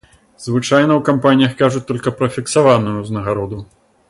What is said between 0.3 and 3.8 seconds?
Звычайна ў кампаніях кажуць толькі пра фіксаваную ўзнагароду.